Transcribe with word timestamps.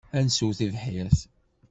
Ad 0.17 0.23
nessew 0.25 0.51
tibḥirt. 0.57 1.19